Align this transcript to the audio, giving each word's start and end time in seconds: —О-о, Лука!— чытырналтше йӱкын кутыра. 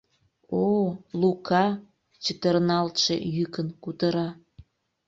—О-о, 0.61 0.85
Лука!— 1.19 1.65
чытырналтше 2.23 3.15
йӱкын 3.35 3.67
кутыра. 3.83 4.27